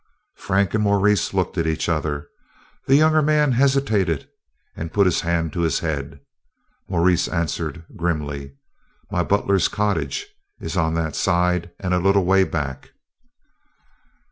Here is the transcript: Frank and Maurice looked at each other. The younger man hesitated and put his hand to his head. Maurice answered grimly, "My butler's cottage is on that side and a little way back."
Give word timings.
Frank 0.37 0.73
and 0.73 0.83
Maurice 0.83 1.31
looked 1.31 1.59
at 1.59 1.67
each 1.67 1.87
other. 1.87 2.27
The 2.87 2.95
younger 2.95 3.21
man 3.21 3.51
hesitated 3.51 4.27
and 4.75 4.91
put 4.91 5.05
his 5.05 5.21
hand 5.21 5.53
to 5.53 5.59
his 5.61 5.77
head. 5.81 6.21
Maurice 6.89 7.27
answered 7.27 7.85
grimly, 7.95 8.55
"My 9.11 9.21
butler's 9.21 9.67
cottage 9.67 10.25
is 10.59 10.75
on 10.75 10.95
that 10.95 11.15
side 11.15 11.69
and 11.79 11.93
a 11.93 11.99
little 11.99 12.25
way 12.25 12.45
back." 12.45 12.93